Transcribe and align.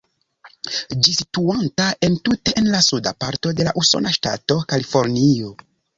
Ĝi 1.07 1.11
situanta 1.17 1.89
entute 2.09 2.55
en 2.63 2.69
la 2.77 2.79
suda 2.87 3.13
parto 3.25 3.53
de 3.61 3.69
la 3.69 3.75
usona 3.83 4.15
ŝtato 4.17 4.59
Kalifornio. 4.73 5.53